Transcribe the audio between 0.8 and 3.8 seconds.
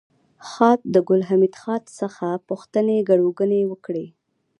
د ګل حمید خان څخه پوښتنې ګروېږنې